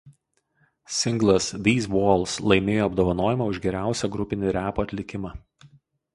Singlas 0.99 1.49
„These 1.67 1.91
Walls“ 1.97 2.39
laimėjo 2.53 2.87
apdovanojimą 2.91 3.49
už 3.53 3.61
geriausią 3.67 4.11
grupinį 4.17 4.57
repo 4.59 4.87
atlikimą. 4.89 5.37